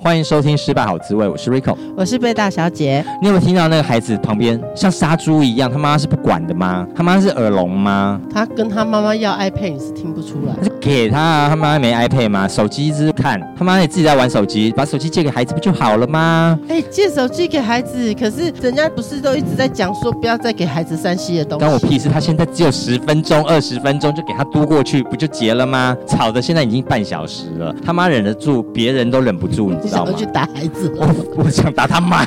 [0.00, 3.04] 欢迎收听《失败好滋味》，我是 Rico，我是贝大小姐。
[3.20, 5.68] 你有没有听到那个孩子旁边像杀猪一样？
[5.68, 6.86] 他妈妈是不管的吗？
[6.94, 8.20] 他妈妈是耳聋吗？
[8.32, 10.54] 他跟他妈妈要 iPad，你是听不出来。
[10.62, 12.46] 就给他啊，他妈妈没 iPad 吗？
[12.46, 16.56] 手机一直看，他妈妈也自己在玩手机，把手机借给孩子不就好了吗？
[16.68, 21.64] 哎，借手机给孩子，可是人家不是都一直在讲说不要再给孩子三 C 的东西？
[21.64, 22.08] 关我屁事！
[22.08, 25.96] 他现在只有十分钟、二十分钟，就给他嘟过去，不就结了吗？
[26.06, 30.12] 吵的现在已经半小时了，他妈忍得住，别人都忍不住，你知道吗？
[30.16, 30.92] 去打孩子。
[30.96, 32.24] 我我想打他妈，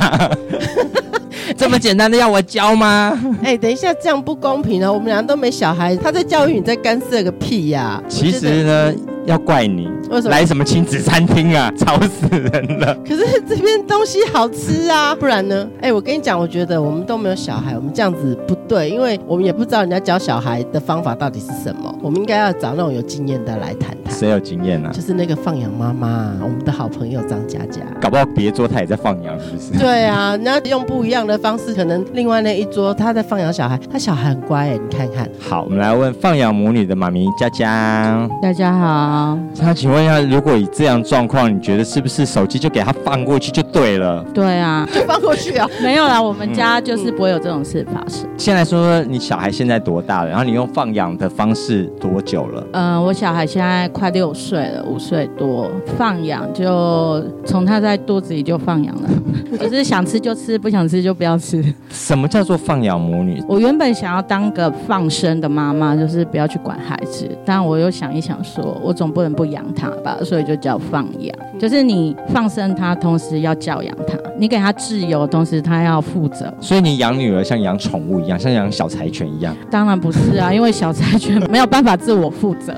[1.58, 3.20] 这么简单的要我教吗？
[3.44, 4.92] 哎、欸，等一下，这样不公平啊！
[4.92, 8.04] 我们俩都没小孩，他在教育你在干涉个屁呀、啊！
[8.10, 8.94] 其实呢。
[9.26, 11.72] 要怪你，为什么来什么亲子餐厅啊？
[11.78, 12.96] 吵死人了！
[13.08, 15.68] 可是这边东西好吃啊，不然呢？
[15.80, 21.94] 哎，我跟你讲，我觉得我们都没有小孩，我们这样子不对，因为我们也不知道人家教小孩的方法到底是什么。
[22.02, 24.12] 我们应该要找那种有经验的来谈谈。
[24.12, 24.92] 谁有经验呢、啊？
[24.92, 27.82] 就是那个放养妈妈，我们的好朋友张佳佳。
[28.02, 29.80] 搞不好别桌他也在放养，是不是？
[29.80, 35.30] 对啊，人家用不一样的方式，可能另外那一桌他在放养小孩，他小孩很乖哎，你看看。
[35.40, 38.28] 好，我们来问放养母女的妈咪佳佳。
[38.42, 39.11] 大家好。
[39.60, 44.24] 他请问一下，如果以这样状况，你觉得是不是手机就给他放过去就对了？
[44.34, 45.68] 对啊，就放过去啊？
[45.82, 48.28] 没有啦，我们家就是不会有这种事发生。
[48.38, 50.30] 先来说说你小孩现在多大了？
[50.30, 52.64] 然后你用放养的方式多久了？
[52.74, 55.70] 嗯、呃，我小孩现在快六岁了，五岁多。
[55.98, 59.10] 放养就从他在肚子里就放养了，
[59.60, 61.64] 就是想吃就吃，不想吃就不要吃。
[61.90, 63.44] 什么叫做放养母女？
[63.48, 76.52] 我原本想要当个放生的妈妈，就是不要去管孩子，但我又想一想说，说我总不能不养它吧，所以就叫放养，就是你放生它，同时要教养它，你给他自由，同时他要负责。
[76.60, 79.56] 所以你养女儿像养宠物一样，像养小柴犬一样？
[79.70, 82.74] 当然不是啊，因为小柴犬没有办法自我负责。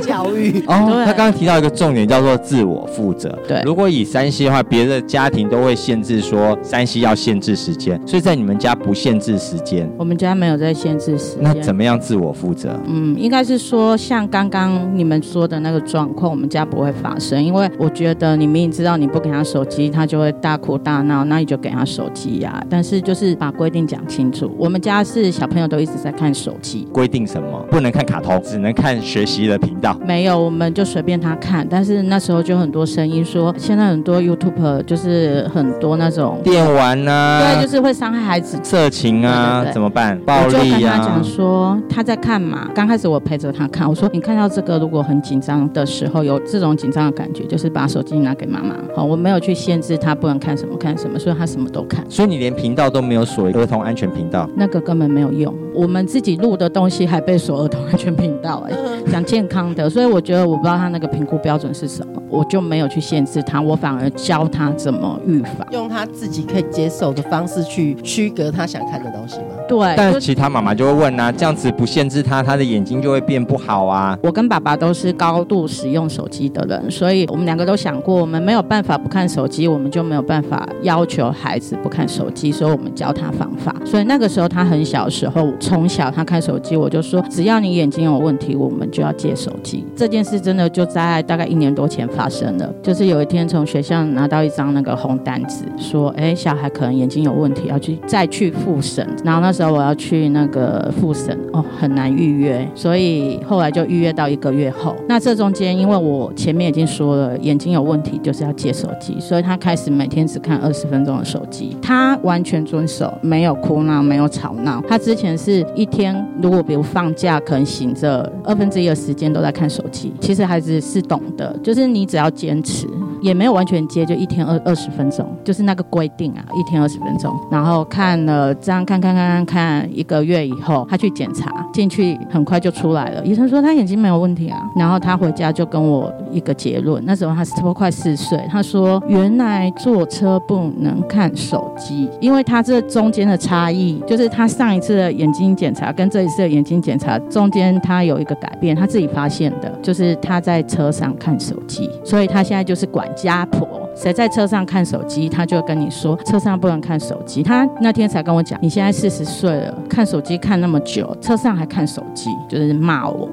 [0.00, 3.38] 教育 哦，他刚刚提到一个重点，叫做自我负责。
[3.46, 9.86] 对，如果以山西的话，别的家庭都会限制说山西要限制时间，所以在你们家不限制时间。
[9.98, 11.42] 我们家没有在限制时间。
[11.42, 12.80] 那怎么样自我负责？
[12.86, 22.66] 嗯，应该是说像刚刚你们说的那个状况，我们家不会发生，因为我觉得你明明知道你不给他手机，他就会大哭大闹，那你就给他手机呀、啊。
[22.68, 26.86] 但是就是把规定讲清楚，我们家是小朋友都一直在看手机。
[26.92, 27.64] 规定什么？
[27.70, 29.96] 不能看卡通，只能看学习的频道。
[30.06, 31.66] 没有，我们就随便他看。
[31.68, 40.18] 但是那时候就很多声音说，现在很多 YouTube 就是很多那种电玩啊，对，就是会伤害孩子、色情啊，对对对，怎么办？
[40.20, 40.58] 暴力啊。
[40.58, 42.68] 我就跟他讲说他在看嘛。
[42.74, 48.74] 刚开始我陪着他看，我说你看到这个，如果很紧张的时候有这种紧张的感觉，就是把手机拿给妈妈。
[48.94, 52.04] 好，我没有去限制他不能看什么看什么，所以他什么都看。
[52.10, 54.48] 所以你连频道都没有锁儿童安全频道？
[54.56, 55.54] 那个根本没有用。
[55.72, 59.88] 我们自己录的东西还被锁儿童安全频道、欸，哎，讲健康的。
[59.88, 69.51] 所以我觉得我不知道他那个评估标准是什么，我就没有去限制他，我反而教他怎么预防，用他自己可以接受的方式去区隔他想看的东西吗？
[69.68, 69.94] 对。
[69.96, 74.18] 但其他妈妈就会问啊，这样子不限制他，他的眼睛就会变不好啊。
[74.22, 83.74] 我跟爸爸都是高度使用手机的人，所以我们两个都想过，我们没有办法不看手机，我们就没有办法要求孩子不看手机，所以我们教他方法。
[83.84, 89.84] 所以那个时候他很小的时候，从小他看手机，我就说，只要你眼睛有问题，我们就要借手机。
[89.96, 99.06] 这件事真的就在大概一年多前发生了，就是有一天从学校拿到一张那个红单子，说，哎，小孩可能眼睛有问题，要去再去复审。
[99.24, 104.96] 然后那时候我要去那个复审，哦，很难预约，所以后来就预约到一个月后。
[105.06, 111.76] 那这中间，因为我前面已经说了眼睛有问题，就是要借手机，所以他开始每天只看二十分钟的手机。
[111.82, 114.82] 他完全遵守，没有哭闹，没有吵闹。
[114.88, 120.14] 他之前是一天，如果比如放假，可能醒着二分之一的时间都在看手机。
[120.18, 122.86] 其实孩子是懂的，就是你只要坚持，
[123.22, 127.34] 也没有完全接，就一天二二十分钟，就是那个规定啊，一天二十分钟。
[127.50, 133.24] 然后看了这样看看看看看一个月以后，他去检查，进去很快就出来了。
[133.24, 134.58] 医生说他眼睛没有问题啊。
[134.76, 153.88] 然后他回家就跟我一个结论，那时候他差不多快四岁，他说原来坐车不能看手机，因为他这中间的差异，就是他上一次的眼睛检查跟这一次的眼睛检查中间他有一个改变，他自己发现的，就是他在车上看手机，所以他现在就是管家婆。
[153.94, 157.42] 谁在车上看手机，他就会跟你说车上不能看手机。
[157.42, 163.28] 他那天才跟我讲，你现在四十岁了，看手机看那么久，车上还看手机，就是骂我。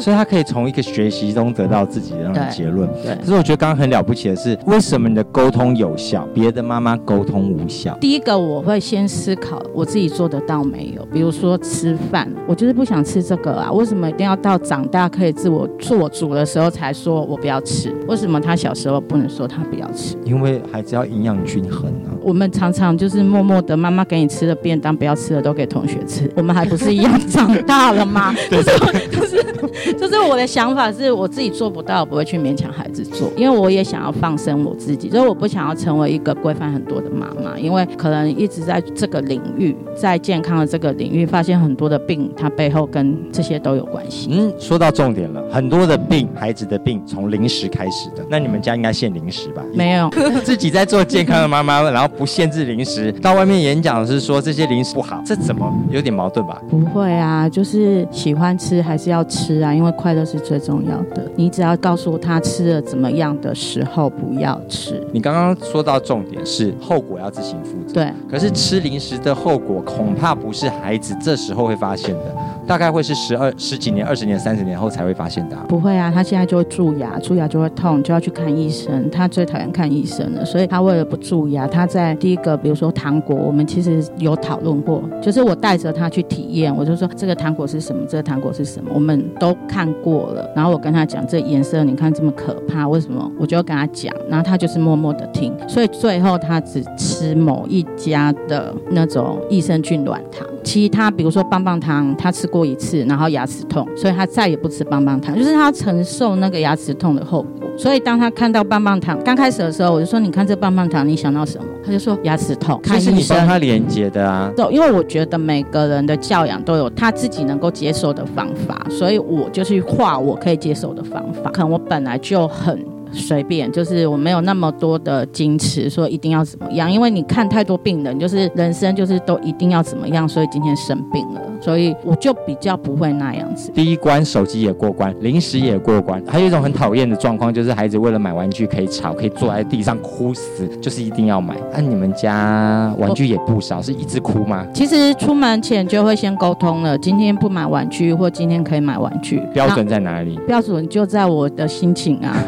[0.00, 2.88] 所以他可以从一个学习中得到自己的那种结论。
[3.02, 3.14] 对。
[3.16, 7.96] 可是我觉得刚刚很了不起的是，为什么你的沟通有效，别的妈妈沟通无效？
[8.00, 17.94] 第一个我会先思考我自己做得到没有，比如说吃饭，我就是不想吃这个啊，为什么一定要到长大可以自我做主的时候才说我不要吃？
[18.08, 19.90] 为什么他小时候不能说他不要
[20.24, 22.10] 因为孩子要营养均衡啊。
[22.22, 26.30] 我们常常就是默默的，妈妈给你吃的便当，不要吃的都给同学吃。
[26.36, 28.34] 我们还不是一样长大了吗？
[28.48, 28.62] 对，
[29.10, 29.42] 就是
[29.98, 44.28] 就是我的想法是我自己做不到，我不会去勉强孩子做，因为我也想要放生我自己，所以我不想要成为一个规范很多的妈妈，因为可能一直在这个领域，在健康的这个领域，发现很多的病，它背后跟这些都有关系。
[44.32, 49.62] 嗯，说到重点了，很多的病，孩子的病从零食开始的，那你们家应该限零食吧？
[49.74, 50.10] 没有，
[50.44, 56.60] 自己在做健康的妈妈，然后不限制零食，到外面演讲是说这些零食不好，这怎么有点矛盾吧？
[56.68, 61.30] 不会啊，就是喜欢吃还是要吃啊，因为快乐是最重要的。
[61.36, 65.04] 你只要告诉他吃了怎么样的时候不要吃。
[65.12, 68.12] 你刚刚说到重点是后果要自行负责，对。
[68.30, 72.36] 可是吃零食的后果恐怕不是孩子这时候会发现的，
[72.66, 75.64] 大概会是十二十几年、二十年、三十年后才会发现的啊。
[75.68, 79.10] 不会啊，他现在就会蛀牙，蛀牙就会痛，就要去看医生。
[79.10, 90.50] 他最讨厌看医生了，所以他为了不蛀牙，他在在第一个，比如说糖果，我们其实有讨论过，就是我带着他去体验，我就说这个糖果是什么，这个糖果是什么，我们都看过了。
[90.54, 93.30] 然后我跟他讲，这颜色你看这么可怕，为什么？
[93.38, 107.61] 我就跟他讲，然后他就是默默的听，所以最后他只吃某一家的那种益生菌软糖，其他比如说棒棒糖，他吃过一次，然后牙齿痛，所以他再也不吃棒棒糖，就是他承受那个牙齿痛的后果。
[107.76, 114.52] 所以当他看到棒棒糖刚开始的时候，我就说：“你看这棒棒糖，你想到什么？”他就说：“牙齿痛。”这是你帮他连接的啊。
[114.70, 121.50] 因为我觉得每个人的教养都有他自己能够接受的方法，所以我就去画我可以接受的方法。
[121.50, 122.78] 可能我本来就很
[123.12, 126.90] 随便，就是我没有那么多的矜持，说一定要怎么样。
[126.90, 131.40] 因为你看太多病人，就是人生就是都一定要怎么样，所以今天生病了。
[131.62, 133.70] 所以我就比较不会那样子。
[133.72, 141.56] 第一关手机也过关，零食也过关，还有一种很讨厌的状况，就是孩子为了买玩具可以吵，可以坐在地上哭死，就是一定要买。
[141.72, 144.66] 那、啊、你们家玩具也不少，是一直哭吗？
[144.74, 149.40] 其实出门前就会先沟通了，今天不买玩具，或今天可以买玩具。
[149.54, 150.36] 标准在哪里？
[150.46, 152.36] 标准就在我的心情啊。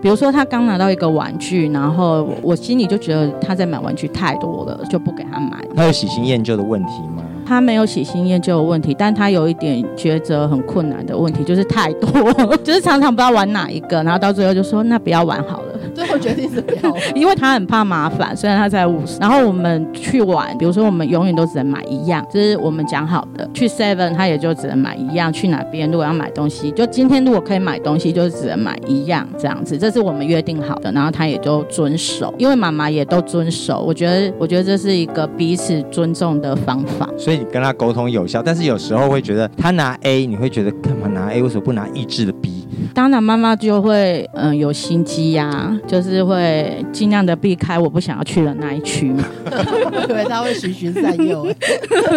[0.00, 5.64] 比如说他刚拿到一个玩具，然后我心里就觉得他在买玩具太多了，就不给他买。
[5.74, 7.13] 他有喜新厌旧的问题吗？
[7.46, 12.32] 他没有喜新厌旧的问题，但他有一点抉择很困难的问题，就是太多，
[12.64, 15.73] 就是常常不知道玩哪一个，然后到最后就说那不要玩好了。
[16.18, 19.18] 最后决定是不要， 因为他很怕麻烦，虽然他才五十。
[19.20, 23.48] 然后我们去玩，比如说我们永远都只能买一样，这是我们讲好的。
[23.54, 30.92] 去 Seven 他也就只能买一样，去哪边如果要买东西，就今天如果可以买东西，就只能买一样这样子，这是我们约定好的。
[30.92, 33.82] 然后他也就遵守，因为妈妈也都遵守。
[33.82, 37.08] 我觉得，我觉得这是一个彼此尊重的方法。
[37.18, 41.42] 所以你跟他沟通有效，但是有时候会觉得他拿 A，你会觉得干嘛拿 A？
[41.42, 42.53] 为什么不拿意志的 B？
[42.94, 45.80] 当然妈妈就会嗯有心机呀、啊。
[45.86, 49.24] 就是会尽量的避开我不想要去的那一区嘛，
[50.08, 51.46] 以为他会循循善诱，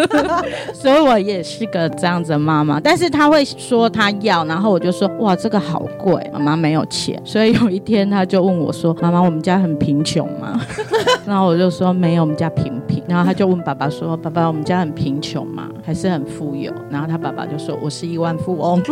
[0.74, 2.80] 所以我也是个这样子的妈妈。
[2.80, 7.22] 但是他会说他要，然后我就说哇这个好贵，妈妈没有钱。
[7.26, 10.60] 所以有一天他就问我说妈妈我们家很贫穷吗？
[11.26, 13.04] 然后我就说没有，我们家平平。
[13.08, 15.70] 然后他就问爸爸说爸爸我们家很贫穷吗？
[15.88, 16.70] 还是很富有？
[16.90, 18.84] 然后他爸爸就说我是亿万富翁。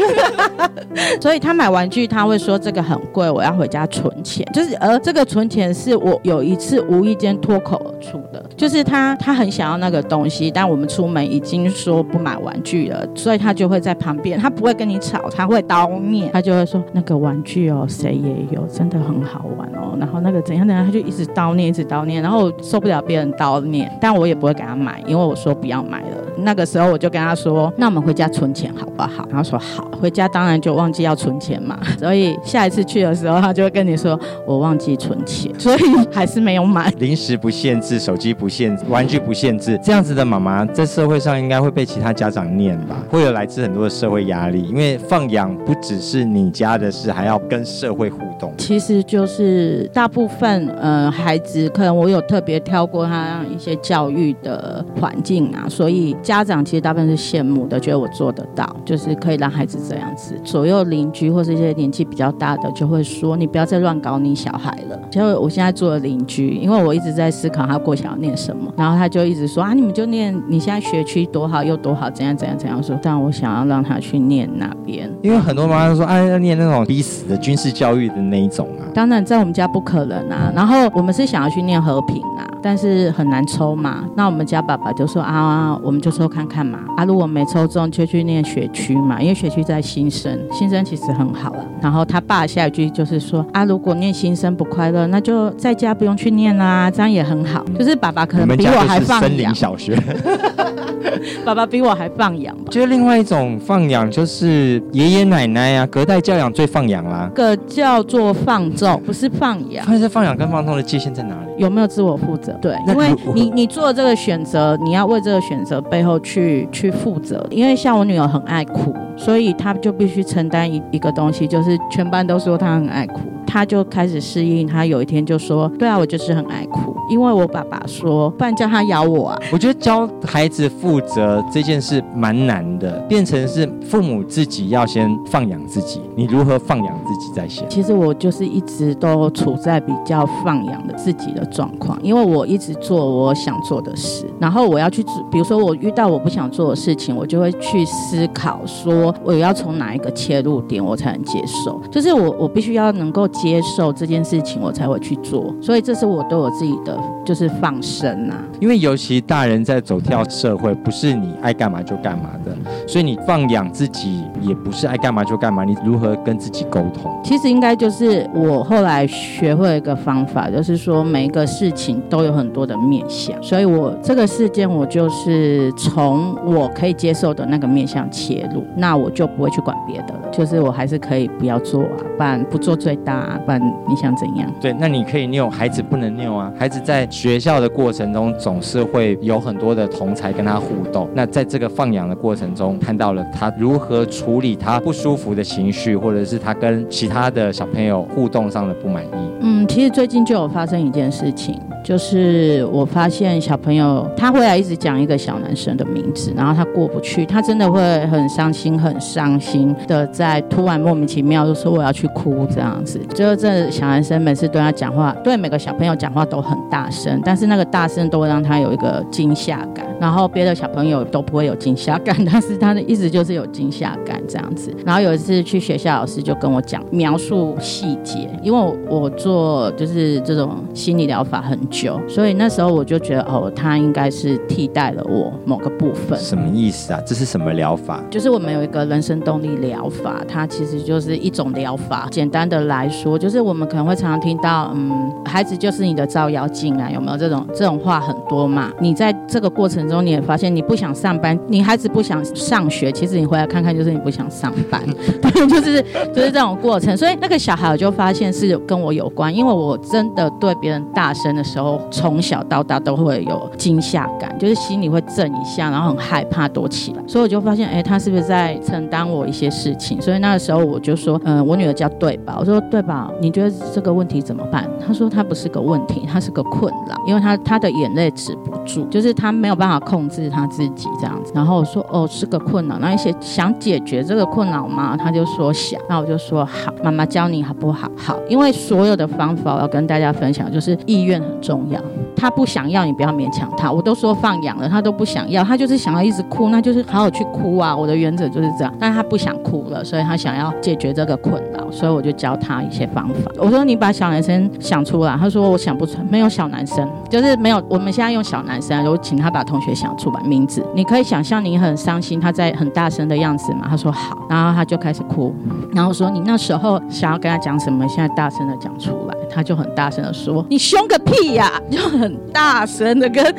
[1.19, 4.47] 所以他买玩具他会说这个很贵，我要回家存钱。
[4.53, 4.73] 就是。
[4.77, 26.17] 而这个存钱是我有一次无意间脱口而出的，就是他他很想要那个东西，但我们出门已经说不买玩具了，所以他就会在旁边，他不会跟你吵，他会叨念，他就会说那个玩具哦，谁也有，真的很好玩哦，然后那个怎样怎样，他就一直叨念，一直叨念，然后受不了别人叨念，但我也不会给他买，因为我说不要买了。
[26.37, 29.27] 那个时候我就跟他说，那我们回家存钱好不好？
[29.29, 35.79] 然后说好，回家当然就忘记要存钱嘛， 所以下一次去的时候，他就会跟你说我忘记存钱， 所以
[36.11, 36.91] 还是没有买。
[36.97, 42.95] 零食不限制，手机不限制，玩具不限制，这样子的妈妈在社会上应该会被其他家长念吧？
[43.09, 48.53] 会有来自很多的社会压力，因为放养不只是你家的事，还要跟社会互动。
[48.57, 56.15] 其实就是大部分呃孩子，可能我有特别挑过他一些教育的环境啊，所以。
[56.21, 60.39] 家长其实大部分是羡慕的，觉得我做得到，就是可以让孩子这样子。
[60.43, 80.51] 左右邻居或是一些年纪比较大的就会说：“你不要再乱搞你小孩了。”结果我现在做了邻居，因为我一直在思考他过想要念什么，然后他就一直说：“啊，你们就念你现在学区多好又多好，怎样怎样怎样说。”但我想要让他去念那边，因为很多妈妈说：“哎、啊，要念那种逼死的军事教育的那一种啊。”当然，在我们家不可能啊。
[80.55, 84.05] 然后我们是想要去念和平啊，但是很难抽嘛。
[84.15, 86.79] 那我们家爸爸就说：“啊，我们就抽看看嘛。
[86.97, 99.29] 啊，如果没抽中，就去念学区嘛，因为学区在新生，新生其实很好了。”然后他爸下一句就是说：“啊，如果念新生不快乐，那就在家不用去念啦，这样也很好。”就是爸爸可能比我还放养。
[99.29, 99.95] 森林小学。
[101.45, 102.55] 爸爸比我还放养。
[102.65, 107.29] 就是另外一种放养，就是爷爷奶奶啊，隔代教养最放养啦。
[107.35, 109.85] 这个叫做放纵，不是放养。
[109.87, 111.44] 但是放养跟放纵的界限在哪里？
[111.57, 112.53] 有没有自我负责？
[112.61, 117.45] 对，因为你你做这个选择，你要为这个选择背后去去负责。
[117.49, 123.21] 因为像我女儿很爱哭，所以她就必须承担一一个东西，就是全班都说她很爱哭。
[123.45, 136.01] 他就开始适应，他有一天就说：“对啊，我就是很爱哭，因为我爸爸说，不然叫他咬我啊。”我觉得教孩子负责这件事蛮难的，变成是父母自己要先放养自己。
[136.15, 137.69] 你如何放养自己在先？
[137.69, 153.29] 其实我就是一直都处在比较放养的自己的状况，因为我一直做我想做的事，然后我要去，比如说我遇到我不想做的事情，我就会去思考说，我要从哪一个切入点我才能接受，就是我我必须要能够。
[153.35, 155.53] 接受这件事情，我才会去做。
[155.61, 158.37] 所以这是我对我自己的就是放生啊。
[158.59, 162.55] 因为尤其大人在走跳社会，不是你爱干嘛就干嘛的，
[162.87, 165.63] 所以你放养自己也不是爱干嘛就干嘛。
[165.63, 167.11] 你如何跟自己沟通？
[167.23, 180.29] 其实应该就是我后来学会一个方法，就是说每一个事情都有很多的面向，所以我这个事件我就是从我可以接受的那个面向切入，那我就不会去管别的了。
[180.31, 183.24] 就是我还是可以不要做啊，不然不做最大。
[183.25, 184.49] 啊，不然你想怎样？
[184.61, 186.51] 对，那你可以拗，孩子不能拗啊。
[186.57, 191.09] 孩子在学校的过程中，总是会有很多的同才跟他互动。
[191.13, 199.09] 那在这个放养的过程中，看到了他如何处理他不舒服的情绪，或者是他跟其他的小朋友互动上的不满意。
[199.41, 201.59] 嗯，其实最近就有发生一件事情。
[201.83, 212.99] 就是我发现小朋友他会来一直讲一个小男生的名字，然后他过不去，他真的会很伤心、很伤心的，在突然莫名其妙就说我要去哭这样子。
[213.15, 224.75] 就是这小男生每次对他讲话，对每个小朋友讲话都很大声，但是那个大声都会让他有一个惊吓感，然后别的小朋友都不会有惊吓感，但是他的意思就是有惊吓感这样子。
[224.85, 231.97] 然后有一次去学校，老师就跟我讲描述细节，因为我，我做就是这种心理疗法很久。
[232.09, 236.19] 所以那时候我就觉得，哦，他应该是替代了我某个部分。
[236.19, 236.99] 什么意思啊？
[237.07, 238.03] 这是什么疗法？
[238.11, 242.09] 就是我们有一个人生动力疗法，它其实就是一种疗法。
[242.11, 248.71] 简单的来说，就是我们可能会常常听到，嗯，孩子就是你的照妖镜啊，有没有这种这种话很多嘛？
[248.79, 254.81] 你在这个过程中，你也发现你不想上班，你孩子不想上学，其实你回来看看，就是你不想上班，
[255.21, 255.81] 对，就是
[256.13, 256.95] 就是这种过程。
[256.97, 261.79] 所以那个小孩我就发现是跟我有关，因为我真的对别人大声的时候。
[261.91, 267.01] 从小到大都会有惊吓感，就是心里会震一下，然后很害怕躲起来。
[267.07, 270.01] 所以我就发现，哎，他是不是在承担我一些事情？
[270.01, 274.69] 所以那个时候我就说，嗯、我女儿叫对吧，我说对吧宝，你觉得这个问题怎么办？
[274.85, 281.31] 他说他不是个问题，他是个困扰，因为他他的眼泪止不住，就是他没有办法控制他自己这样子。
[281.35, 284.95] 然后我说，哦，是个困扰，那一些想解决这个困扰吗？
[284.97, 287.89] 他就说想，那我就说好，妈妈教你好不好？
[287.95, 291.79] 好，因为所有的方法我要跟大家分享，就是意愿很重要。
[292.15, 293.69] 他不想要，你不要勉强他。
[293.69, 297.75] 我都说放养了，他都不想要，他就是想要一直哭，那就是好好去哭啊。
[297.75, 303.31] 我的原则就是这样，但是他不想哭了，所以他想要解决这个困扰，所以我就教他一些方法。
[303.37, 307.63] 我说你把小男生想想出来，他说我想不出来，没有小男生，就是没有。
[307.69, 310.61] 我们现在用小男生，我请他把同学想出来名字。
[310.75, 313.67] 你可以想象你很伤心，他在很大声的样子嘛。
[313.69, 315.33] 他说好，然后他就开始哭，
[315.73, 321.49] 然后说你那时候想要跟他讲什么，现在大声的讲出来，他就很大声的说你凶个屁呀！
[321.71, 323.23] 就很大声的跟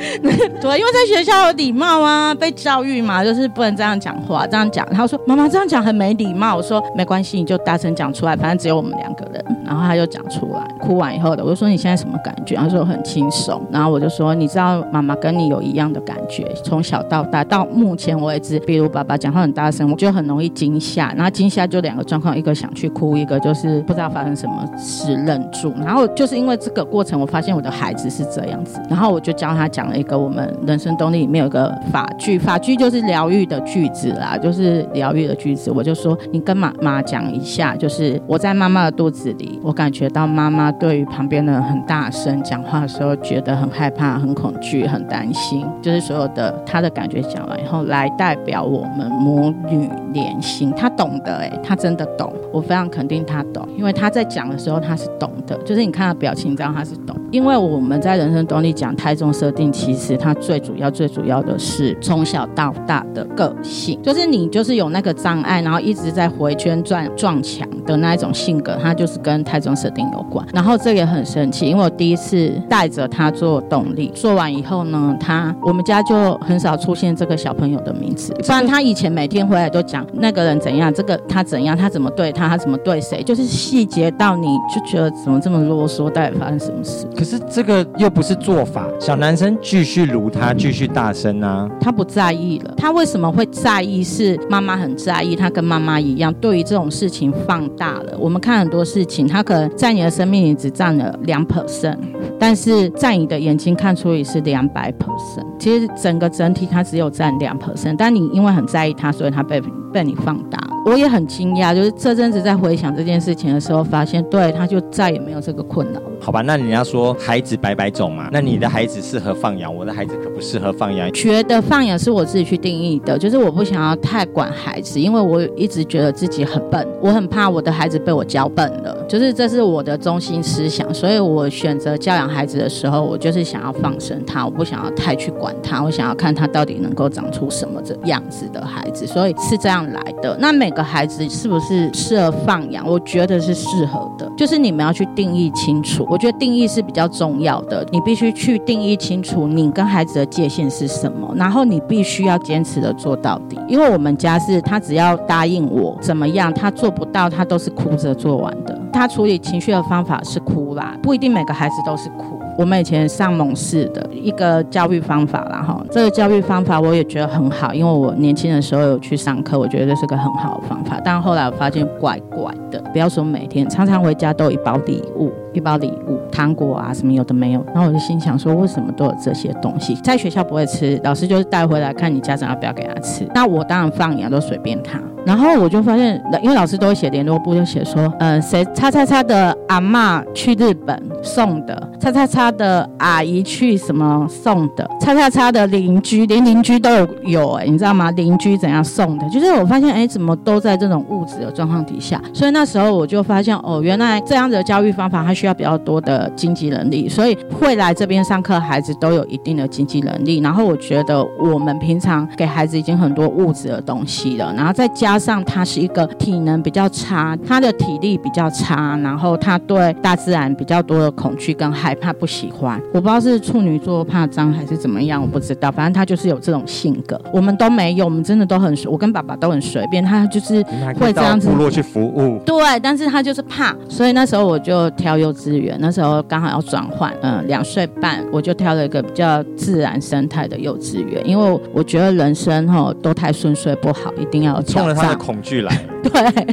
[0.59, 4.87] 对，因为在学校有礼貌啊，被教育嘛，就是不能这样讲话，这样讲。
[4.87, 6.57] 他说妈妈这样讲很没礼貌。
[6.57, 9.45] 我说没关系，你就大声讲出来，反正只有我们两个人。
[9.66, 12.54] 然后他就讲出来，哭完以后的，我就说你现在什么感觉？
[12.56, 87.07] 他说很轻松，然后我就说你知道妈妈跟你有一样的感觉，从小到大到目前为止，比如爸爸讲话很大声，我就很容易惊吓，然后惊吓就两个状况，一个想去哭，一个就是不知道发生什么事愣住，然后就是因为这个过程，我发现我的孩子是这样子，然后我就教他讲了一个我们人生动力里面有个法句，法句就是疗愈的句子啦，就是疗愈的句子，我就说你跟妈妈讲一下，就是我在妈妈的肚子里，我感觉到妈妈对于旁边的人很大声讲话的时候，觉得很害怕、很恐惧、很担心，就是所有的她的感觉讲完以后，来代表我们母女连心，她懂得、欸，哎，他真的懂，我非常肯定她懂，因为她在讲的时候她是懂的，就是你看她表情，你知道他是懂，因为我们在人生动力讲胎中设定，其实它最主要、最主要的是从小到大的个性，就是你就是有那个障碍，然后一直在回圈转撞墙的那一种性格，它就是跟胎中设定有关，然后这也很神奇，因为我第一次带着他做动力，做完以后呢，他我们家就很少出现这个小朋友的名字，不然他以前每天回来都讲那个人怎样，这个他怎样，他怎么对他，他怎么对谁，就是细节到你就觉得怎么这么啰嗦，到底发生什么事？
[87.17, 94.07] 可是这个又不是做法，小男生继续如他，继续大声啊，他不在意了，他为什么会在意？
[94.07, 98.17] 是妈妈很在意，他跟妈妈一样，对于这种事情放大了。
[98.19, 101.99] 我们看很多事情，他可能在你的生命里只占了两 percent，
[102.38, 105.47] 但是在你的眼睛看出也是两百 percent。
[105.59, 109.61] 其实整个整体它只有占两 percent，但你因为很在意他，所以他被
[109.93, 110.59] 被你放大。
[110.85, 116.00] 我也很惊讶，就是这阵子在回想这件事情的时候，发现对他就再也没有这个困扰。
[116.21, 121.12] 好吧，那你要说孩子百百种嘛，那你的孩子适合放养，我的孩子可不适合放养。
[121.12, 140.37] 觉得放养是我自己去定义的，就是我不想要太管孩子，因为我一直觉得自己很笨，我很怕我的孩子被我教笨了，就是是这是我的中心思想，所以我选择教养孩子的时候，我就是想要放生他，我不想要太去管他，我想要看他到底能够长出什么这样子的孩子，所以是这样来的。
[140.40, 142.87] 那每个孩子是不是适合放养？
[142.88, 146.06] 我觉得是适合的，就是你们要去定义清楚。
[146.09, 153.59] 我觉得定义是比较重要的，你必须去定义清楚你跟孩子的界限是什么，然后你必须要坚持的做到底。
[153.66, 158.80] 因为我们家是他只要答应我怎么样，他做不到，他都是哭着做完的。
[158.97, 162.41] 他处理情绪的方法是哭啦，不一定每个孩子都是哭。
[162.59, 170.99] 我们以前上蒙氏的一个教育方法然后，这个教育方法我也觉得很好，因为我年轻的时候有去上课，我觉得这是个很好的方法。
[171.05, 177.64] 但后来我发现怪怪的，不要说每天，常常回家都有一包礼物，一包礼物，糖果啊什么有的没有。
[177.75, 179.95] 然后我就心想说，为什么都有这些东西？
[179.97, 183.27] 在学校不会吃，老师就是带回来看你家长要不要给他吃。
[183.35, 185.01] 那我当然放养都随便他。
[185.25, 198.09] 然后我就发现，因为老师都会写联络簿，就写说，呃，谁叉叉叉的阿嬷去日本送的，叉叉叉的阿姨去什么送的，叉叉叉的邻居，连邻居都有有哎，你知道吗？
[198.12, 199.29] 邻居怎样送的？
[199.29, 202.23] 就是我发现，哎，怎么都在这种物质的状况底下？
[202.33, 210.40] 所以那时候我就发现，哦，原来这样子的教育方法，它需要比较多的经济能力，所以会来这边上课孩子都有一定的经济能力。
[210.40, 215.06] 然后我觉得我们平常给孩子已经很多物质的东西了，然后再加。
[215.06, 222.78] 加上他是一个体能比较差，他的体力比较差，然后他对大自然比较多的恐惧跟害怕，不喜欢。
[222.92, 225.70] 我不知道是处女座怕脏还是怎么样，我不知道。
[225.70, 227.18] 反正他就是有这种性格。
[227.32, 230.04] 我们都没有，我们真的都很，我跟爸爸都很随便。
[230.04, 230.61] 他就是
[230.98, 231.48] 会这样子。
[231.48, 232.38] 部落去服务。
[232.44, 235.77] 对，但是他就是怕，所以那时候我就挑幼资源。
[235.79, 244.94] 那时候刚好要转换，嗯，两岁半，我就挑了一个比较自然生态的幼稚园，因为我觉得人生哈都太顺遂不好，一定要冲了。
[244.94, 246.47] 他的恐惧来，对，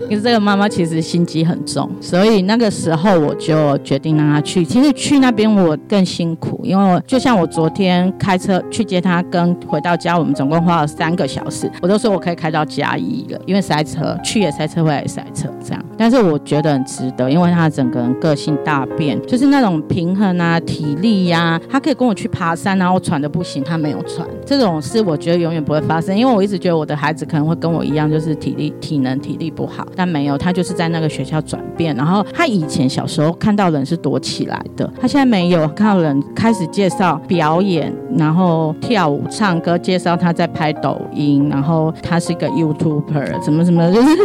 [0.08, 4.64] 因为这个妈妈其实心机很重，所以那个时候我就决定让她去。
[4.64, 11.70] 其实去那边我更辛苦，因为就像我昨天开车去接她，跟回到家，我们总共花了三个小时。
[11.82, 15.84] 我都说我可以开到嘉义了，因为塞车，去也塞车，回来也塞车，这样。
[15.98, 24.26] 但是我觉得很值得，因为她整个人个性大变，就是那种平衡啊、体力呀、啊，她可以跟我去爬山，然后喘的不行，她没有喘。
[24.46, 27.40] 这种事我觉得永远不会发生，因为我一直觉得我的孩子可能。
[27.50, 31.94] 会跟我一样，就是体力、体能、体力不好，但没有，他就是在那个学校转变。
[31.94, 44.16] 然后他以前小时候看到人是躲起来的，他现在没有看到人，开始介绍表演，然后跳舞、唱歌，介绍他在拍抖音，然后他是一个 YouTuber，什么什么，就是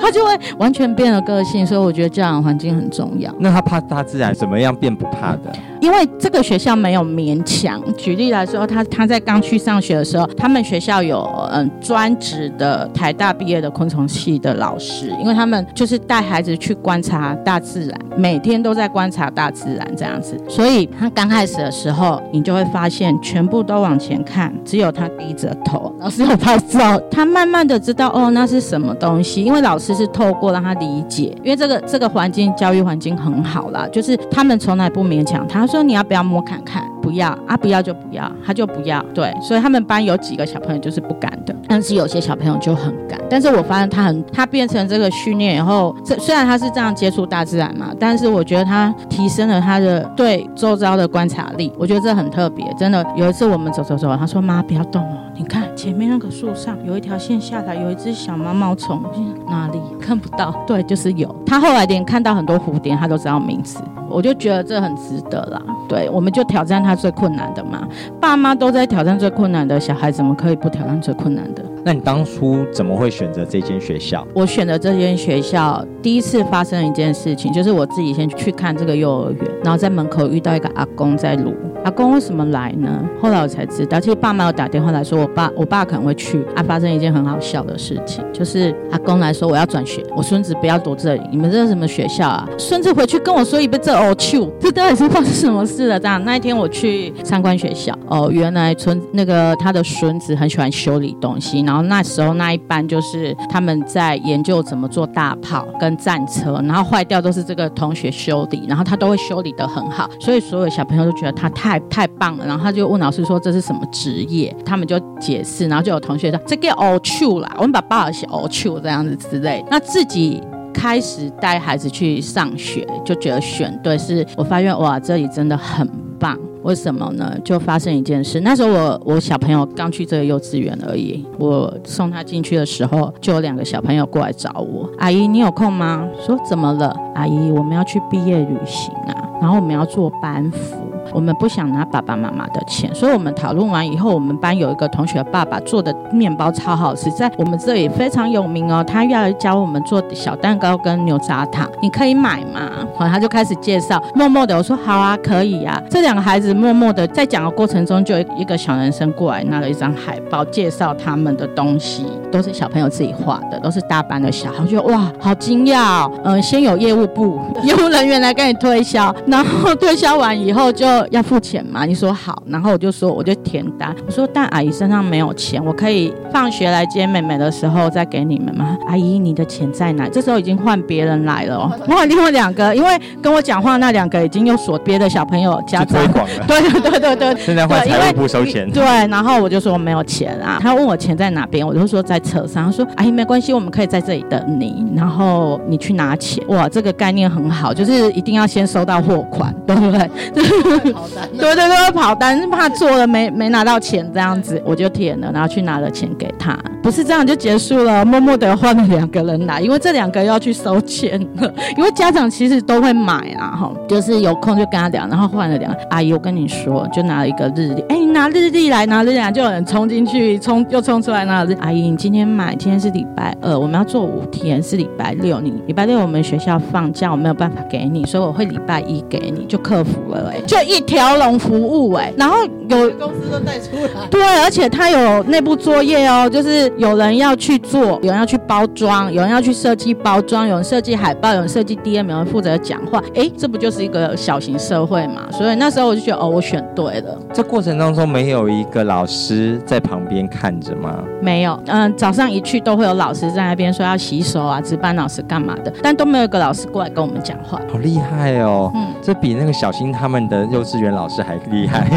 [0.00, 1.66] 他就会完全变了个性。
[1.66, 3.32] 所以我觉得教养环境很重要。
[3.38, 5.54] 那他怕大自然怎么样变不怕的？
[5.80, 7.80] 因为这个学校没有勉强。
[7.96, 20.36] 举例来说，他他在刚去上学的时候，他们学校有嗯专职的台大毕业的昆虫系的老师，因为他们就是带孩子去观察大自然，每天都在观察大自然这样子。
[20.48, 36.82] 所以他刚开始的时候，你就会发现全部都往前看，只有他低着头，老师有拍照，他慢慢的知道哦，那是什么东西，因为老师是透过让他理解，因为这个这个环境教育环境很好啦，就是他们从来不勉强，他说你要不要摸看看。
[37.00, 37.56] 不要啊！
[37.56, 39.02] 不要就不要，他就不要。
[39.14, 43.18] 对，所以他们班有几个小朋友就是不敢的，但是有些小朋友就很敢。
[43.30, 51.72] 但是我发现他很，他变成这个训练以后，这虽然他是这样接触大自然嘛，但是我觉得他提升了他的对周遭的观察力。
[51.78, 53.02] 我觉得这很特别，真的。
[53.16, 59.02] 有一次我们走走走，他说：“妈，不要动哦，你看前面那个树上有一条线下来，有一只小毛毛虫，
[59.48, 60.52] 哪里看不到？
[60.66, 61.34] 对，就是有。
[61.46, 67.86] 他后来连看到很多蝴蝶，他都知道名字。”我就觉得这很值得啦，对，我们就挑战他最困难的嘛。
[68.20, 71.62] 爸妈都在挑战最困难的，小孩怎么可以不挑战最困难的？
[71.84, 74.26] 那你当初怎么会选择这间学校？
[74.34, 81.54] 我选择这间学校，第一次发生一件事情，就是我自己先去看这个幼儿园，然后在门口遇到一个阿公在录。
[81.88, 83.02] 阿公为什么来呢？
[83.18, 86.44] 后来我才知道，其实爸妈有打电话来说，我爸我爸可能会去。
[86.54, 92.46] 啊，发生一件很好笑的事情，就是阿公来说我要转学，我孙子不要读这里，你们这是什么学校啊？
[92.58, 93.94] 孙子回去跟我说一遍这。
[93.94, 95.98] 哦，去，这到底是发生什么事了？
[95.98, 120.42] 这样，那一天我去参观学校，哦，原来村那个他的孙子很喜欢修理东西，然后那时候那一班就是他们在研究怎么做大炮跟战车，然后坏掉都是这个同学修理，然后他都会修理得很好，所以所有小朋友都觉得他太太棒了，然后他就问老师说，这是什么职业，他们就解释，然后就有同学说这个哦去啦，我们把爸爸写哦去这样子之类，那自己。
[120.70, 125.84] 开始带孩子去上学，就觉得选对，是我发现哇，这里真的很
[126.20, 126.38] 棒。
[126.62, 127.34] 为什么呢？
[127.42, 136.06] 就发生一件事，那时候我我小朋友刚去这个幼稚园而已，我送他进去的时候，就有两个小朋友过来找我，阿姨你有空吗？
[136.24, 136.94] 说怎么了？
[137.16, 140.76] 阿姨我们要去毕业旅行啊，然后我们要做班服。
[141.12, 148.84] 我们不想拿爸爸妈妈的钱，所以我们讨论完以后，我们班有一个同学爸爸做的面包超好吃，在我们这里非常有名哦。
[148.86, 152.70] 他要教我们做小蛋糕跟牛轧糖，你可以买吗？
[152.96, 155.80] 好，他就开始介绍，默默的我说好啊，可以啊。
[155.90, 166.12] 这两个孩子默默的在讲的过程中，就一个小男生过来拿了一张海报，介绍他们的东西，都是小朋友自己画的，都是大班的小孩，就哇，好惊讶哦。
[166.24, 170.86] 嗯，先有业务部业务人员来跟你推销，然后推销完以后就。
[171.10, 171.84] 要付钱吗？
[171.84, 173.94] 你说好，然后我就说我就填单。
[174.06, 178.76] 我说但阿姨身上没有钱，我可以放学来接妹妹的时候再给你们吗？
[178.86, 180.08] 阿姨，你的钱在哪？
[180.08, 186.44] 这时候已经换别人来了哦， 我换另外两个，因为跟我讲话那两个已经有锁别的小朋友家长推广了。
[186.46, 188.70] 对对对对对，现在换财务部收钱。
[188.70, 190.58] 对，然后我就说我没有钱啊。
[190.60, 192.66] 他问我钱在哪边，我就说在车上。
[192.66, 196.42] 他说阿姨没关系，我们可以在这里等你，然后你去拿钱。
[196.48, 200.10] 哇，这个概念很好，就是一定要先收到货款，对不对？
[200.94, 206.58] 跑单，对对对，跑单是怕做了没没拿到钱这样子，我就填了，然后去拿了钱给他。
[206.82, 211.52] 不是这样就结束了，默默的换了两个人来，因为这两个要去收钱了。
[211.76, 221.52] 因为家长其实都会买啦，哈，就是有空就跟他聊，然后换了两个阿姨，我跟你说，就拿了一个日历，哎，你拿日历来，拿日历来，就有人冲进去，冲又冲出来拿日。
[221.60, 232.36] 阿姨，你今天买，今天是礼拜二，我们要做五天，是礼拜六，你礼拜六我们学校放假，我没有办法给你，所以我会礼拜一给你，就克服了，哎，就一条龙服务，哎，然后
[232.68, 236.68] 有公司都带出来，对，而且他有内部作业哦，就是。
[236.78, 243.02] 有人要去做，有人要去包装，有人要去设计包装，有人设计海报，有人设计 DM，有人负责讲话。
[243.14, 245.26] 哎，这不就是一个小型社会嘛？
[245.32, 247.18] 所以那时候我就觉得，哦，我选对了。
[247.32, 251.02] 这过程当中没有一个老师在旁边看着吗？
[251.20, 257.60] 没有，嗯，早上一去都会有老师在那边说要洗手啊，值班老师干嘛的，但都没有一个老师过来跟我们讲话。
[257.72, 258.70] 好厉害哦！
[258.74, 261.88] 嗯，这比那个小新他们的幼稚园老师还厉害。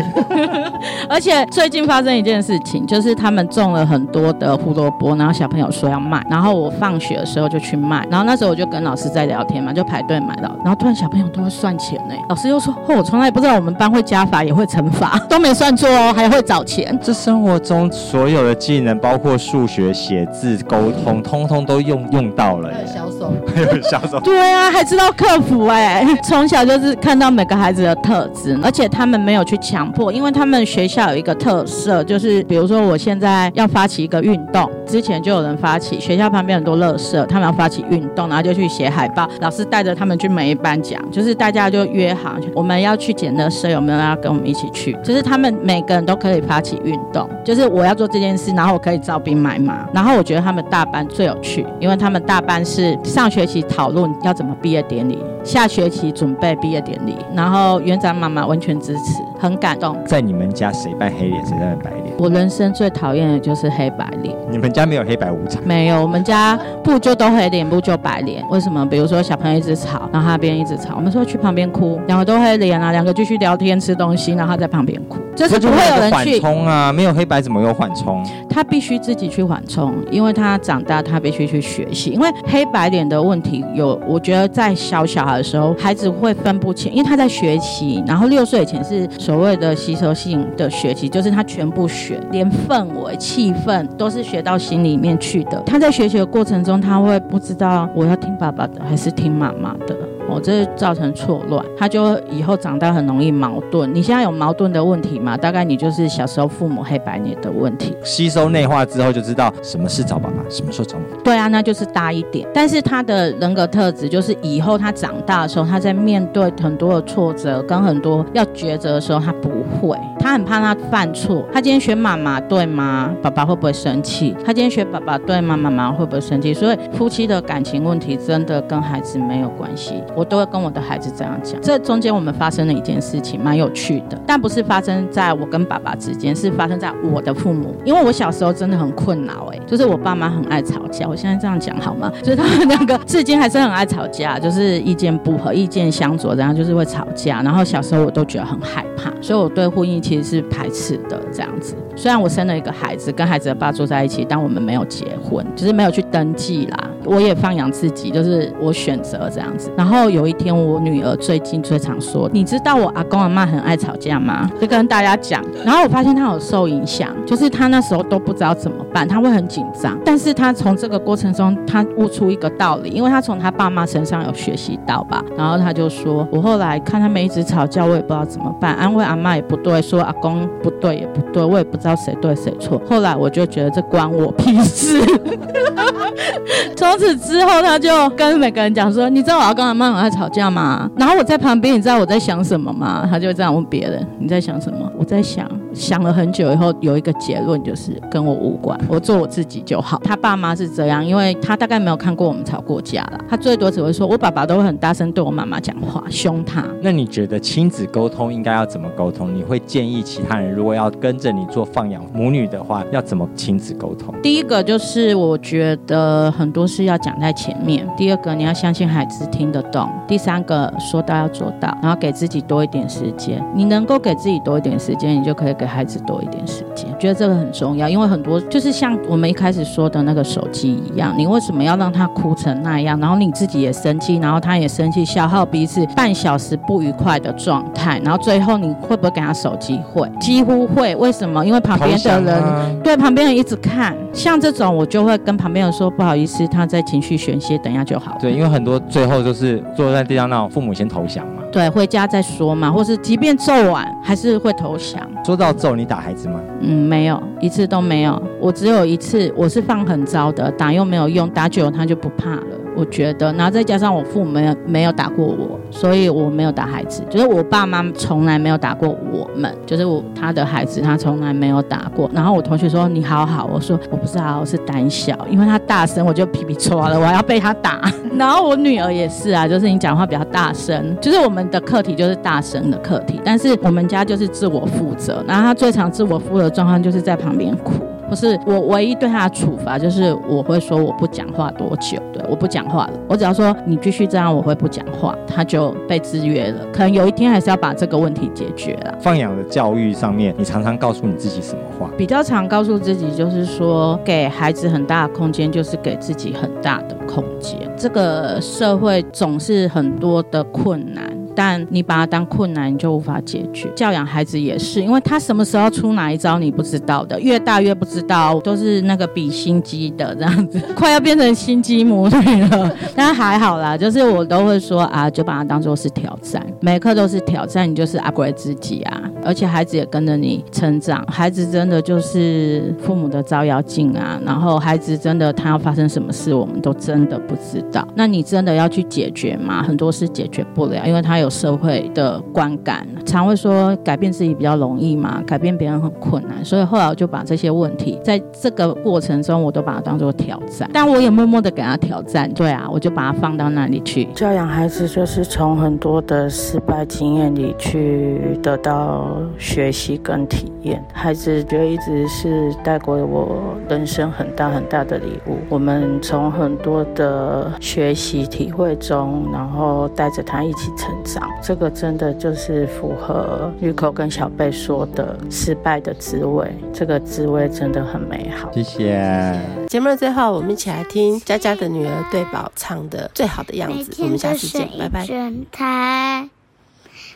[1.10, 4.58] 而且最近发生一件事情，就是他们种了很多的。
[4.62, 16.96] 胡萝卜，然后小朋友说要卖，然后我放学的时候就去卖，然后那时候我就跟老师在聊天嘛，就排队买到，然后突然小朋友都会算钱呢，老师又说，哦，我从来不知道我们班会加法也会乘法，都没算错哦，还会找钱。
[17.02, 22.86] 这生活中所有的技能，包括数学、写字、沟通，通通都用用到了耶。
[23.18, 44.96] 手， 还有销售，对啊，还知道客服哎、欸，从小就是看到每个孩子的特质，而且他们没有去强迫，因为他们学校有一个特色，就是比如说我现在要发起一个运动，之前就有人发起，学校旁边很多乐社，他们要发起运动，然后就去写海报，老师带着他们去每一班讲，就是大家就约好我们要去捡乐社，有没有人要跟我们一起去？
[45.04, 59.98] 就是他们每个人都可以发起运动，就是我要做这件事，然后我可以招兵买马，然后我觉得他们大班最有趣，因为他们大班是上学期讨论要怎么毕业典礼，下学期准备毕业典礼，然后园长妈妈完全支持，很感动。
[60.06, 62.01] 在你们家谁扮黑脸，谁扮白？
[62.22, 64.36] 我人生最讨厌的就是黑白脸。
[64.52, 65.60] 你们家没有黑白无常？
[65.66, 68.48] 没有，我们家不就都黑脸，不就白脸？
[68.52, 68.86] 为什么？
[68.86, 76.94] 比如说小朋友一直吵，然后他边一直吵，我们说去旁边哭，两个都黑脸啊，两个继续聊天吃东西，然后他在旁边哭，就是不会有人去缓冲啊。
[76.94, 78.24] 没有黑白怎么有缓冲？
[78.48, 82.12] 他必须自己去缓冲，因为他长大，他必须去学习。
[82.12, 95.62] 因为黑白脸的问题有，我觉得在小小孩的时候，孩子会分不清，因为他在学习，然后六岁以前是所谓的吸收性的学习，就是他全部学，连氛围、气氛都是学到心里面去的。
[95.66, 99.96] 他在学习的过程中，他会不知道我要听爸爸的还是听妈妈的。
[100.32, 103.94] 哦，这造成错乱，他就以后长大很容易矛盾。
[103.94, 105.36] 你现在有矛盾的问题吗？
[105.36, 107.96] 大概你就是小时候父母黑白脸的问题。
[108.04, 111.22] 吸收内化之后，就知道什么是找爸爸，什么时候找妈妈。
[111.24, 112.48] 对啊，那就是大一点。
[112.54, 121.46] 但是他的人格特质，就是以后他长大的时候，他在面对很多的挫折跟很多要抉择的时候，他不会，他很怕他犯错。
[121.54, 123.14] 他今天选妈妈对吗？
[123.22, 124.36] 爸爸会不会生气？
[124.46, 125.58] 他今天选爸爸对吗？
[125.58, 126.54] 妈妈会不会生气？
[126.54, 130.02] 所以夫妻的感情问题真的跟孩子没有关系。
[130.16, 131.60] 我我都会跟我的孩子这样讲。
[131.60, 137.76] 这中间我们发生了一件事情，蛮有趣的，但不是发生在我跟爸爸之间，是发生在我的父母。
[137.84, 141.08] 因为我小时候真的很困扰，哎，就是我爸妈很爱吵架。
[141.08, 142.12] 我现在这样讲好吗？
[142.22, 147.42] 就是他们两个至今还是很爱吵架，就是意见不合、意见相左，然后就是会吵架。
[147.42, 151.20] 然后小时候我都觉得很害怕，所以我对婚姻其实是排斥的。
[151.34, 156.78] 这样子，虽然我生了一个孩子，跟孩子的爸住在一起，但我们没有结婚，就是没有去登记啦。
[157.04, 159.72] 我也放养自己，就是我选择这样子。
[159.76, 160.52] 然后有一天。
[160.62, 165.42] 我女儿最近最常说：“你知道我阿公阿妈很爱吵架吗？”就跟大家讲。
[165.66, 169.98] 然后我发现她有受影响，就是她那时候都不知道怎么办，她会很紧张。
[170.06, 175.24] 但是她从这个过程中，她悟出一个道理，因为她从她爸妈身上有学习到吧。
[175.38, 182.80] 然后她就说：“我后来看他们一直吵架，我也不知道怎么办，安慰阿妈也不对，说阿公不对也不对，我也不知道谁对谁错。
[182.88, 185.02] 后来我就觉得这关我屁事。
[186.76, 193.08] 从此之后，他就跟每个人讲说：‘你知道我要跟阿妈很爱吵架。’吗，然后我在旁边，你知道我在想什么吗？
[193.10, 200.02] 他就这样问别人：“你在想什么？”我在想，想了很久以后，有一个结论就是跟我无关，我做我自己就好。
[200.04, 206.66] 他爸妈是这样，因为他大概没有看过我们吵过架了，他最多只会说我爸爸都会很大声对我妈妈讲话，凶他。
[206.82, 209.34] 那你觉得亲子沟通应该要怎么沟通？
[209.34, 214.14] 你会建议其他人如果要跟着你做放养母女的话，要怎么亲子沟通？
[214.22, 220.42] 第一个就是我觉得很多事要讲在前面，第二个你要相信孩子听得懂，第三。
[220.42, 223.40] 个说到要做到，然后给自己多一点时间。
[223.54, 226.88] 你能够给自己多一点时间，你就可以给孩子多一点时间。
[227.00, 233.00] 觉得这个很重要，因为很多就是像我们一开始说的那个手机一样，你为什么要让他哭成那样？
[233.00, 238.02] 然后你自己也生气，然后他也生气，消耗彼此半小时不愉快的状态。
[238.04, 239.80] 然后最后你会不会给他手机？
[239.94, 240.96] 会，几乎会。
[240.96, 241.46] 为什么？
[241.46, 248.18] 因为旁边的人、啊、对旁边人一直看，像这种我就会跟旁边人说不好意思，他在情绪宣泄，等一下就好。
[248.20, 250.30] 对，因为很多最后就是坐在地上。
[250.30, 251.44] 那父母先投降嘛？
[251.52, 255.02] 对，回家再说嘛，或是即便揍完还是会投降。
[255.26, 256.40] 说到揍，你打孩子吗？
[256.62, 258.22] 嗯，没有，一次都没有。
[258.40, 262.46] 我只有一次，我是放很招的，打又没有用，打久了他就不怕了。
[262.76, 267.04] 我觉得，然后再加上我父母没有没有打过我，所以我没有打孩子。
[267.10, 272.10] 就是我爸妈从来没有打过我们，就是我他的孩子他从来没有打过。
[272.14, 277.82] 然后我同学说你好好，我说我不知道，我是胆小，因为他大声我就皮皮抽了，我要被他打。
[278.18, 285.24] 然后我女儿也是啊，就是你讲话比较大声，就是我们的课题就是大声的课题，但是我们家就是自我负责。
[285.28, 287.74] 然后他最常自我负责的状况就是在旁边哭。
[288.12, 292.94] 不是我唯一对他的处罚，就是我会说我不讲话多久，对，我不讲话了。
[293.08, 296.66] 我只要说你继续这样，我会不讲话，他就被制约了。
[296.74, 298.94] 可能有一天还是要把这个问题解决了。
[299.00, 301.90] 放养的教育上面，你常常告诉你自己什么话？
[301.98, 307.58] 比较常告诉自己就是说，给孩子很大的空间，就是给自己很大的空间。
[307.78, 311.21] 这个社会总是很多的困难。
[311.42, 313.68] 旦你把它当困难，你就无法解决。
[313.76, 322.72] 教养孩子也是，因为他什么时候出哪一招你不知道的，越大越不知道，都是那个比心机的这样子， 快要变成心机母女了。
[322.96, 337.88] 但还好啦，就是我都会说啊，就把它当做是挑战，每刻都是挑战，你就是 upgrade 自己啊，而且孩子也跟着你成长，孩子真的就是父母的照妖镜啊，然后孩子真的他要发生什么事，我们都真的不知道。
[337.96, 339.64] 那你真的要去解决吗？
[339.64, 346.44] 很多事解决不了，因为他有社会的观感，常会说改变自己比较容易嘛，改变别人很困难。
[346.44, 352.32] 所以后来我就把这些问题，在这个过程中，我都把它当做挑战，但我也默默的给他挑战。
[352.34, 354.06] 对啊，我就把它放到那里去。
[354.14, 360.84] 教养孩子就是从很多的失败经验里去得到学习跟体验。
[360.94, 365.38] 孩子觉得一直是带给我人生很大很大的礼物。
[365.50, 371.11] 我们从很多的学习体会中，然后带着他一起成长。
[371.42, 376.54] 这个真的就是符合玉蔻跟小贝说的失败的滋味。
[376.74, 378.52] 这个滋味真的很美好。
[378.54, 379.40] 谢谢。
[379.68, 383.92] 节目的最后，我们一起来听佳佳的女儿对宝唱的《最好的样子》。
[384.04, 385.06] 我们下次见，拜拜。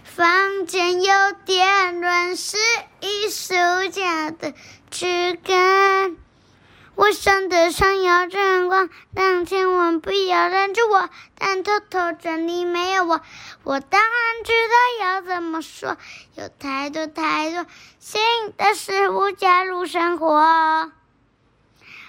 [0.03, 1.11] 房间有
[1.45, 2.55] 点乱，是
[3.01, 3.53] 艺术
[3.91, 4.53] 家的
[4.89, 6.15] 躯干。
[6.95, 11.09] 我想得想要争光，但千万不要拦住我。
[11.37, 13.21] 但偷偷这里没有我，
[13.63, 15.97] 我当然知道要怎么说。
[16.35, 17.65] 有太多太多
[17.99, 18.21] 新
[18.57, 20.27] 的事物加入生活，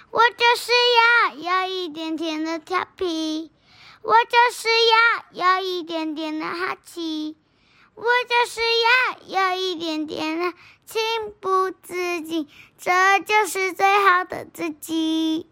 [0.09, 0.71] 我就是
[1.31, 3.51] 要要一点点的调皮，
[4.01, 4.69] 我就是
[5.33, 7.35] 要要一点点的好奇。
[7.97, 8.61] 我就是
[9.27, 10.53] 要有一点点的
[10.85, 11.01] 情
[11.39, 15.47] 不自禁，这就是最好的自己。